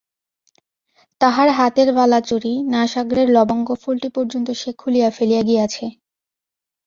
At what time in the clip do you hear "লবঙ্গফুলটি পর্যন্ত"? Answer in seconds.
3.29-4.47